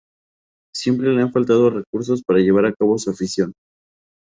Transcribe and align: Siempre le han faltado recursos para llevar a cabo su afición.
Siempre 0.73 1.13
le 1.13 1.21
han 1.21 1.31
faltado 1.31 1.69
recursos 1.69 2.23
para 2.23 2.39
llevar 2.39 2.65
a 2.65 2.73
cabo 2.73 2.97
su 2.97 3.11
afición. 3.11 3.53